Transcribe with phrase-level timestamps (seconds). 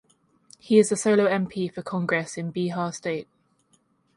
[0.57, 3.27] He is the solo mp for congress in bihar state.